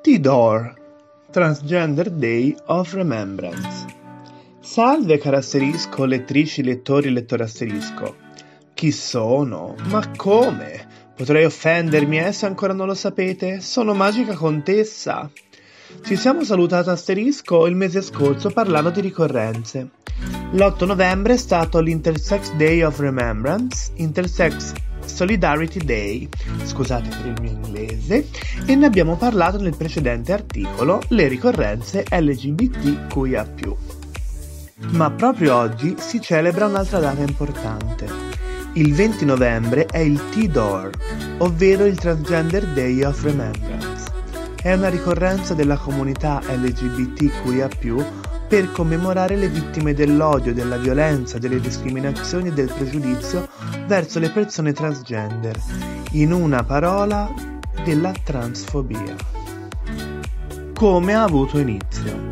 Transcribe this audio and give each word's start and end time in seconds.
T-Door 0.00 0.74
Transgender 1.30 2.08
Day 2.08 2.56
of 2.64 2.94
Remembrance 2.94 3.84
Salve 4.60 5.18
caro 5.18 5.36
asterisco, 5.36 6.06
lettrici, 6.06 6.62
lettori, 6.62 7.10
lettore 7.10 7.44
asterisco. 7.44 8.16
Chi 8.72 8.90
sono? 8.90 9.74
Ma 9.88 10.10
come? 10.16 11.12
Potrei 11.14 11.44
offendermi, 11.44 12.18
eh, 12.20 12.32
se 12.32 12.46
ancora 12.46 12.72
non 12.72 12.86
lo 12.86 12.94
sapete? 12.94 13.60
Sono 13.60 13.92
Magica 13.92 14.32
Contessa. 14.34 15.30
Ci 16.02 16.16
siamo 16.16 16.44
salutati 16.44 16.90
asterisco 16.90 17.66
il 17.66 17.74
mese 17.74 18.02
scorso 18.02 18.50
parlando 18.50 18.90
di 18.90 19.00
ricorrenze. 19.00 19.90
L'8 20.52 20.84
novembre 20.84 21.34
è 21.34 21.36
stato 21.38 21.80
l'Intersex 21.80 22.52
Day 22.54 22.82
of 22.82 22.98
Remembrance, 22.98 23.92
Intersex 23.94 24.72
Solidarity 25.04 25.84
Day, 25.84 26.28
scusate 26.64 27.08
per 27.08 27.26
il 27.26 27.40
mio 27.40 27.50
inglese, 27.50 28.28
e 28.66 28.74
ne 28.74 28.86
abbiamo 28.86 29.16
parlato 29.16 29.58
nel 29.58 29.76
precedente 29.76 30.32
articolo, 30.32 31.00
le 31.08 31.26
ricorrenze 31.26 32.04
LGBTQIA+. 32.08 33.46
Ma 34.90 35.10
proprio 35.10 35.56
oggi 35.56 35.94
si 35.98 36.20
celebra 36.20 36.66
un'altra 36.66 36.98
data 36.98 37.22
importante. 37.22 38.06
Il 38.74 38.94
20 38.94 39.24
novembre 39.24 39.86
è 39.86 39.98
il 39.98 40.20
T-Door, 40.30 40.90
ovvero 41.38 41.84
il 41.86 41.96
Transgender 41.98 42.66
Day 42.68 43.02
of 43.02 43.22
Remembrance. 43.22 43.97
È 44.60 44.72
una 44.72 44.88
ricorrenza 44.88 45.54
della 45.54 45.76
comunità 45.76 46.40
LGBTQIA+, 46.44 47.68
per 48.48 48.72
commemorare 48.72 49.36
le 49.36 49.48
vittime 49.48 49.94
dell'odio, 49.94 50.52
della 50.52 50.78
violenza, 50.78 51.38
delle 51.38 51.60
discriminazioni 51.60 52.48
e 52.48 52.52
del 52.52 52.72
pregiudizio 52.72 53.46
verso 53.86 54.18
le 54.18 54.30
persone 54.30 54.72
transgender. 54.72 55.56
In 56.12 56.32
una 56.32 56.64
parola, 56.64 57.32
della 57.84 58.12
transfobia. 58.24 59.14
Come 60.74 61.14
ha 61.14 61.22
avuto 61.22 61.58
inizio? 61.58 62.28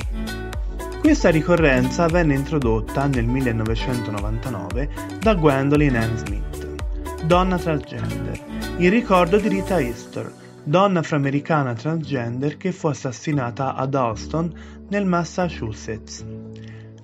Questa 1.01 1.29
ricorrenza 1.31 2.09
venne 2.09 2.35
introdotta 2.35 3.07
nel 3.07 3.27
1999 3.27 4.89
da 5.21 5.35
Gwendolyn 5.35 5.97
Ann 5.97 6.17
Smith, 6.17 7.25
donna 7.25 7.57
transgender, 7.57 8.41
in 8.79 8.91
ricordo 8.91 9.37
di 9.39 9.49
Rita 9.49 9.81
Easter, 9.81 10.31
donna 10.69 10.99
afroamericana 10.99 11.75
transgender 11.75 12.57
che 12.57 12.73
fu 12.73 12.89
assassinata 12.89 13.77
ad 13.77 13.95
Austin 13.95 14.53
nel 14.89 15.07
Massachusetts. 15.07 16.27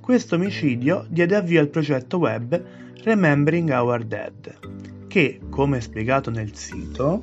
Questo 0.01 0.35
omicidio 0.35 1.07
diede 1.09 1.37
avvio 1.37 1.61
al 1.61 1.69
progetto 1.69 2.19
web 2.19 2.61
Remembering 3.05 3.71
Our 3.71 4.05
Dead, 4.05 5.07
che, 5.07 5.41
come 5.49 5.81
spiegato 5.81 6.31
nel 6.31 6.57
sito, 6.57 7.23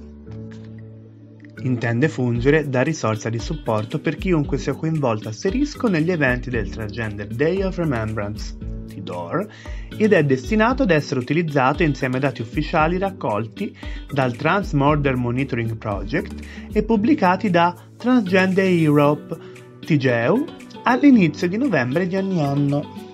intende 1.64 2.08
fungere 2.08 2.70
da 2.70 2.84
risorsa 2.84 3.30
di 3.30 3.40
supporto 3.40 4.00
per 4.00 4.16
chiunque 4.16 4.58
sia 4.58 4.74
coinvolto 4.74 5.28
asterisco 5.28 5.90
negli 5.90 6.10
eventi 6.10 6.50
del 6.50 6.70
Transgender 6.70 7.28
Day 7.28 7.64
of 7.64 7.78
Remembrance, 7.78 8.56
TDOR, 8.90 9.48
ed 9.96 10.12
è 10.12 10.24
destinato 10.24 10.84
ad 10.84 10.92
essere 10.92 11.22
utilizzato 11.22 11.84
insieme 11.84 12.16
ai 12.16 12.22
dati 12.22 12.42
ufficiali 12.42 12.98
raccolti 12.98 13.76
dal 14.12 14.36
Trans 14.36 14.74
Murder 14.74 15.16
Monitoring 15.16 15.78
Project 15.78 16.46
e 16.74 16.84
pubblicati 16.84 17.50
da 17.50 17.74
Transgender 17.96 18.66
Europe, 18.66 19.38
TGEU, 19.80 20.46
all'inizio 20.84 21.48
di 21.48 21.58
novembre 21.58 22.08
di 22.08 22.16
ogni 22.16 22.42
anno. 22.42 23.08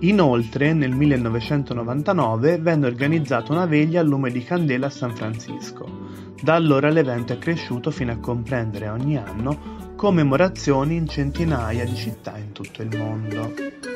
Inoltre, 0.00 0.72
nel 0.72 0.92
1999 0.92 2.58
venne 2.58 2.86
organizzata 2.86 3.52
una 3.52 3.66
veglia 3.66 4.00
al 4.00 4.06
lume 4.06 4.30
di 4.30 4.42
candela 4.42 4.86
a 4.86 4.90
San 4.90 5.14
Francisco. 5.14 6.06
Da 6.40 6.54
allora 6.54 6.88
l'evento 6.88 7.32
è 7.32 7.38
cresciuto 7.38 7.90
fino 7.90 8.12
a 8.12 8.18
comprendere 8.18 8.88
ogni 8.88 9.16
anno 9.16 9.76
commemorazioni 9.96 10.94
in 10.94 11.08
centinaia 11.08 11.84
di 11.84 11.96
città 11.96 12.38
in 12.38 12.52
tutto 12.52 12.82
il 12.82 12.96
mondo. 12.96 13.87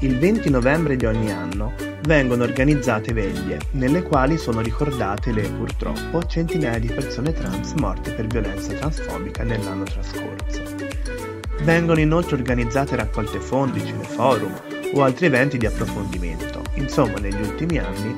Il 0.00 0.16
20 0.16 0.48
novembre 0.50 0.94
di 0.94 1.06
ogni 1.06 1.32
anno 1.32 1.72
vengono 2.02 2.44
organizzate 2.44 3.12
veglie, 3.12 3.58
nelle 3.72 4.04
quali 4.04 4.38
sono 4.38 4.60
ricordate 4.60 5.32
le, 5.32 5.42
purtroppo, 5.42 6.24
centinaia 6.24 6.78
di 6.78 6.86
persone 6.86 7.32
trans 7.32 7.72
morte 7.72 8.12
per 8.12 8.28
violenza 8.28 8.72
transfobica 8.74 9.42
nell'anno 9.42 9.82
trascorso. 9.82 10.62
Vengono 11.62 11.98
inoltre 11.98 12.36
organizzate 12.36 12.94
raccolte 12.94 13.40
fondi, 13.40 13.84
cineforum 13.84 14.54
o 14.94 15.02
altri 15.02 15.26
eventi 15.26 15.58
di 15.58 15.66
approfondimento. 15.66 16.62
Insomma, 16.74 17.18
negli 17.18 17.42
ultimi 17.42 17.78
anni 17.78 18.16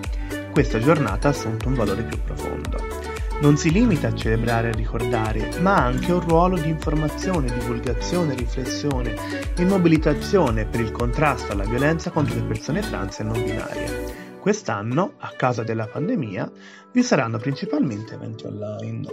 questa 0.53 0.79
giornata 0.81 1.29
ha 1.29 1.31
assunto 1.31 1.69
un 1.69 1.75
valore 1.75 2.03
più 2.03 2.19
profondo. 2.23 3.00
Non 3.41 3.57
si 3.57 3.71
limita 3.71 4.09
a 4.09 4.15
celebrare 4.15 4.69
e 4.69 4.73
ricordare, 4.75 5.59
ma 5.63 5.77
ha 5.77 5.87
anche 5.87 6.13
un 6.13 6.21
ruolo 6.21 6.59
di 6.59 6.69
informazione, 6.69 7.51
divulgazione, 7.51 8.35
riflessione 8.35 9.15
e 9.57 9.65
mobilitazione 9.65 10.67
per 10.67 10.81
il 10.81 10.93
contrasto 10.93 11.53
alla 11.53 11.65
violenza 11.65 12.11
contro 12.11 12.35
le 12.35 12.43
persone 12.43 12.83
trans 12.83 13.21
e 13.21 13.23
non 13.23 13.43
binarie. 13.43 14.39
Quest'anno, 14.41 15.15
a 15.17 15.33
causa 15.39 15.63
della 15.63 15.87
pandemia, 15.87 16.53
vi 16.93 17.03
saranno 17.03 17.39
principalmente 17.39 18.13
eventi 18.13 18.45
online. 18.45 19.09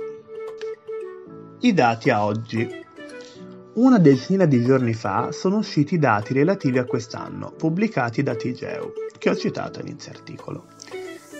I 1.60 1.74
dati 1.74 2.10
a 2.10 2.26
oggi. 2.26 2.86
Una 3.76 3.98
decina 3.98 4.44
di 4.44 4.62
giorni 4.62 4.94
fa 4.94 5.32
sono 5.32 5.60
usciti 5.60 5.96
i 5.96 6.00
dati 6.00 6.34
relativi 6.34 6.80
a 6.80 6.86
quest'anno, 6.86 7.54
pubblicati 7.54 8.24
da 8.24 8.36
TGEU, 8.36 8.92
che 9.18 9.30
ho 9.30 9.36
citato 9.38 9.80
in 9.80 9.88
inizio 9.88 10.12
articolo. 10.12 10.66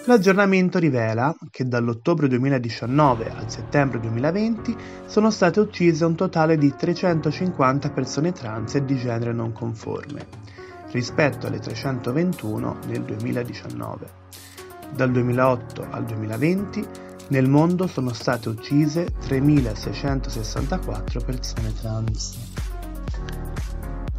L'aggiornamento 0.08 0.80
rivela 0.80 1.36
che 1.52 1.68
dall'ottobre 1.68 2.30
2019 2.30 3.30
al 3.30 3.52
settembre 3.52 4.00
2020 4.00 4.74
sono 5.06 5.30
state 5.30 5.60
uccise 5.60 6.06
un 6.06 6.16
totale 6.16 6.58
di 6.58 6.74
350 6.74 7.90
persone 7.90 8.32
trans 8.32 8.76
e 8.76 8.86
di 8.86 8.96
genere 8.96 9.34
non 9.34 9.52
conforme, 9.52 10.26
rispetto 10.92 11.48
alle 11.48 11.60
321 11.60 12.78
nel 12.88 13.02
2019. 13.02 14.08
Dal 14.96 15.12
2008 15.12 15.88
al 15.90 16.06
2020 16.06 16.88
nel 17.28 17.50
mondo 17.50 17.86
sono 17.88 18.14
state 18.14 18.48
uccise 18.48 19.10
3.664 19.28 21.26
persone 21.26 21.74
trans. 21.74 22.38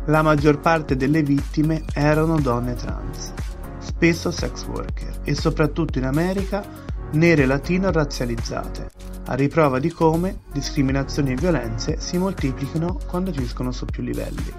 La 0.05 0.21
maggior 0.21 0.61
parte 0.61 0.97
delle 0.97 1.23
vittime 1.23 1.83
erano 1.95 2.39
donne 2.39 2.75
trans, 2.75 3.33
spesso 3.89 4.31
sex 4.31 4.65
worker 4.67 5.21
e 5.25 5.35
soprattutto 5.35 5.99
in 5.99 6.05
America 6.05 6.65
nere 7.13 7.47
latino 7.47 7.91
razzializzate, 7.91 8.91
a 9.27 9.35
riprova 9.35 9.79
di 9.79 9.91
come 9.91 10.41
discriminazioni 10.53 11.33
e 11.33 11.37
violenze 11.37 11.99
si 11.99 12.19
moltiplicano 12.19 12.99
quando 13.07 13.31
agiscono 13.31 13.73
su 13.73 13.87
più 13.87 14.03
livelli. 14.03 14.53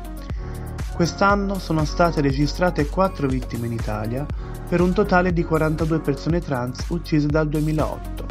Quest'anno 0.94 1.60
sono 1.60 1.86
state 1.86 2.22
registrate 2.22 2.88
4 2.88 3.28
vittime 3.28 3.68
in 3.68 3.74
Italia 3.74 4.26
per 4.68 4.82
un 4.82 4.94
totale 4.94 5.32
di 5.32 5.44
42 5.44 6.00
persone 6.00 6.42
trans 6.42 6.86
uccise 6.90 7.28
dal 7.28 7.48
2008 7.48 8.30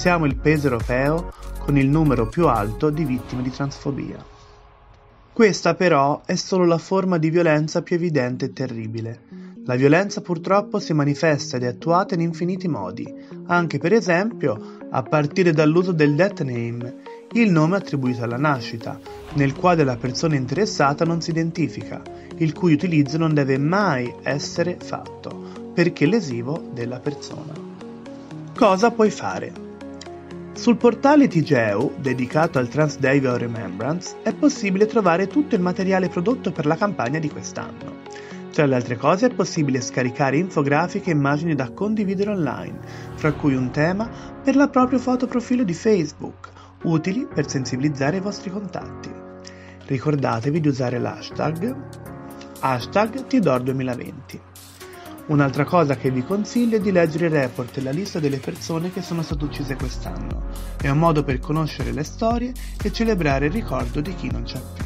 siamo 0.00 0.24
il 0.24 0.36
paese 0.36 0.68
europeo 0.68 1.30
con 1.58 1.76
il 1.76 1.86
numero 1.86 2.26
più 2.26 2.48
alto 2.48 2.88
di 2.88 3.04
vittime 3.04 3.42
di 3.42 3.50
transfobia. 3.50 4.24
Questa 5.30 5.74
però 5.74 6.22
è 6.24 6.36
solo 6.36 6.64
la 6.64 6.78
forma 6.78 7.18
di 7.18 7.28
violenza 7.28 7.82
più 7.82 7.96
evidente 7.96 8.46
e 8.46 8.52
terribile. 8.54 9.20
La 9.66 9.76
violenza 9.76 10.22
purtroppo 10.22 10.78
si 10.78 10.94
manifesta 10.94 11.56
ed 11.56 11.64
è 11.64 11.66
attuata 11.66 12.14
in 12.14 12.20
infiniti 12.22 12.66
modi, 12.66 13.06
anche 13.46 13.78
per 13.78 13.92
esempio 13.92 14.78
a 14.90 15.02
partire 15.02 15.52
dall'uso 15.52 15.92
del 15.92 16.14
death 16.14 16.42
name, 16.42 16.94
il 17.32 17.50
nome 17.50 17.76
attribuito 17.76 18.24
alla 18.24 18.38
nascita, 18.38 18.98
nel 19.34 19.54
quale 19.54 19.84
la 19.84 19.96
persona 19.96 20.34
interessata 20.34 21.04
non 21.04 21.20
si 21.20 21.30
identifica, 21.30 22.02
il 22.38 22.52
cui 22.54 22.72
utilizzo 22.72 23.18
non 23.18 23.34
deve 23.34 23.58
mai 23.58 24.12
essere 24.22 24.78
fatto, 24.80 25.72
perché 25.74 26.06
lesivo 26.06 26.70
della 26.72 26.98
persona. 26.98 27.52
Cosa 28.56 28.90
puoi 28.90 29.10
fare? 29.10 29.68
Sul 30.54 30.76
portale 30.76 31.28
TGEU, 31.28 31.94
dedicato 32.00 32.58
al 32.58 32.68
Trans 32.68 32.98
Day 32.98 33.24
of 33.24 33.38
Remembrance, 33.38 34.16
è 34.22 34.34
possibile 34.34 34.86
trovare 34.86 35.26
tutto 35.26 35.54
il 35.54 35.60
materiale 35.60 36.08
prodotto 36.08 36.50
per 36.50 36.66
la 36.66 36.76
campagna 36.76 37.18
di 37.18 37.30
quest'anno. 37.30 37.99
Tra 38.52 38.66
le 38.66 38.74
altre 38.74 38.96
cose 38.96 39.26
è 39.26 39.34
possibile 39.34 39.80
scaricare 39.80 40.36
infografiche 40.36 41.10
e 41.10 41.14
immagini 41.14 41.54
da 41.54 41.70
condividere 41.70 42.30
online, 42.30 42.78
fra 43.14 43.32
cui 43.32 43.54
un 43.54 43.70
tema 43.70 44.08
per 44.42 44.56
la 44.56 44.68
proprio 44.68 44.98
fotoprofilo 44.98 45.62
di 45.62 45.74
Facebook, 45.74 46.50
utili 46.82 47.26
per 47.32 47.48
sensibilizzare 47.48 48.16
i 48.16 48.20
vostri 48.20 48.50
contatti. 48.50 49.10
Ricordatevi 49.86 50.60
di 50.60 50.68
usare 50.68 50.98
l'hashtag 50.98 51.76
hashtag 52.60 53.26
TDOR2020. 53.26 54.40
Un'altra 55.26 55.64
cosa 55.64 55.96
che 55.96 56.10
vi 56.10 56.24
consiglio 56.24 56.76
è 56.76 56.80
di 56.80 56.90
leggere 56.90 57.26
il 57.26 57.32
report 57.32 57.76
e 57.76 57.82
la 57.82 57.90
lista 57.90 58.18
delle 58.18 58.38
persone 58.38 58.92
che 58.92 59.00
sono 59.00 59.22
state 59.22 59.44
uccise 59.44 59.76
quest'anno. 59.76 60.48
È 60.80 60.88
un 60.88 60.98
modo 60.98 61.22
per 61.22 61.38
conoscere 61.38 61.92
le 61.92 62.02
storie 62.02 62.52
e 62.82 62.92
celebrare 62.92 63.46
il 63.46 63.52
ricordo 63.52 64.00
di 64.00 64.14
chi 64.14 64.30
non 64.30 64.42
c'è 64.42 64.60
più. 64.74 64.84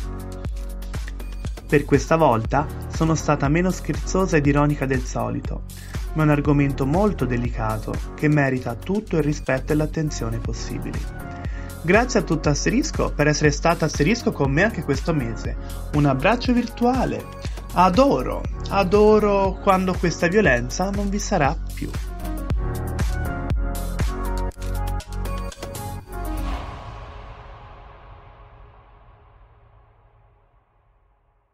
Per 1.67 1.85
questa 1.85 2.17
volta 2.17 2.84
sono 2.95 3.15
stata 3.15 3.49
meno 3.49 3.71
scherzosa 3.71 4.37
ed 4.37 4.47
ironica 4.47 4.87
del 4.87 5.03
solito, 5.03 5.65
ma 6.15 6.23
è 6.23 6.27
un 6.27 6.31
argomento 6.31 6.87
molto 6.87 7.25
delicato 7.25 7.93
che 8.15 8.29
merita 8.29 8.75
tutto 8.75 9.17
il 9.17 9.23
rispetto 9.23 9.73
e 9.73 9.77
l'attenzione 9.77 10.39
possibili. 10.39 11.01
Grazie 11.83 12.21
a 12.21 12.23
tutto 12.23 12.49
Asterisco 12.49 13.13
per 13.13 13.27
essere 13.27 13.51
stata 13.51 13.85
Asterisco 13.85 14.33
con 14.33 14.51
me 14.51 14.63
anche 14.63 14.85
questo 14.85 15.13
mese. 15.13 15.57
Un 15.95 16.07
abbraccio 16.07 16.53
virtuale. 16.53 17.23
Adoro, 17.75 18.43
adoro 18.71 19.59
quando 19.61 19.93
questa 19.95 20.29
violenza 20.29 20.89
non 20.91 21.09
vi 21.11 21.19
sarà 21.19 21.55
più. 21.75 21.91